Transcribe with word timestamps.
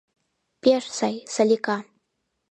—Пеш 0.61 0.83
сай, 0.97 1.15
Салика. 1.33 1.77